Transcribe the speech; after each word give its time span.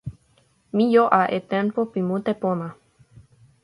mi 0.75 0.85
jo 0.93 1.03
a 1.21 1.23
e 1.37 1.39
tenpo 1.51 1.79
pi 1.91 1.99
mute 2.09 2.33
pona. 2.41 2.67